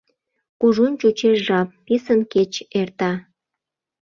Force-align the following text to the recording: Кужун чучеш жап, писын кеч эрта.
Кужун 0.59 0.93
чучеш 0.99 1.37
жап, 1.47 1.69
писын 1.85 2.21
кеч 2.33 2.53
эрта. 2.79 3.11